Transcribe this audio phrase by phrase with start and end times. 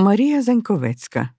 [0.00, 1.30] Марія Заньковецька.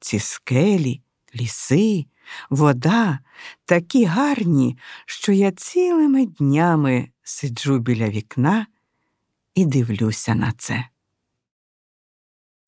[0.00, 1.02] Ці скелі,
[1.34, 2.06] ліси,
[2.50, 3.18] вода
[3.64, 8.66] такі гарні, що я цілими днями сиджу біля вікна
[9.54, 10.84] і дивлюся на це.